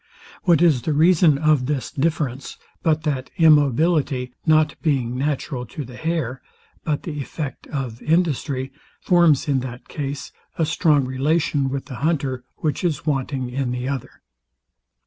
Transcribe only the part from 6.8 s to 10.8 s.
but the effect of industry, forms in that case a